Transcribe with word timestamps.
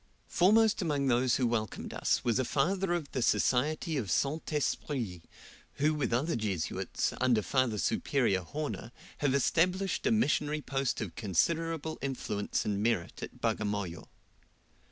Foremost 0.25 0.81
among 0.81 1.05
those 1.05 1.35
who 1.35 1.45
welcomed 1.45 1.93
us 1.93 2.23
was 2.25 2.39
a 2.39 2.43
Father 2.43 2.91
of 2.91 3.11
the 3.11 3.21
Society 3.21 3.97
of 3.97 4.09
St. 4.09 4.51
Esprit, 4.51 5.21
who 5.73 5.93
with 5.93 6.11
other 6.11 6.35
Jesuits, 6.35 7.13
under 7.21 7.43
Father 7.43 7.77
Superior 7.77 8.41
Horner, 8.41 8.91
have 9.19 9.35
established 9.35 10.07
a 10.07 10.11
missionary 10.11 10.61
post 10.63 11.01
of 11.01 11.13
considerable 11.13 11.99
influence 12.01 12.65
and 12.65 12.81
merit 12.81 13.21
at 13.21 13.39
Bagamoyo. 13.41 14.07